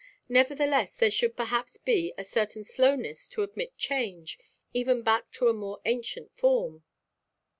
Nevertheless 0.29 0.95
there 0.95 1.11
should 1.11 1.35
perhaps 1.37 1.77
be 1.77 2.11
a 2.17 2.25
certain 2.25 2.63
slowness 2.63 3.29
to 3.29 3.43
admit 3.43 3.77
change, 3.77 4.39
even 4.73 5.03
back 5.03 5.29
to 5.33 5.47
a 5.47 5.53
more 5.53 5.79
ancient 5.85 6.33
form." 6.35 6.83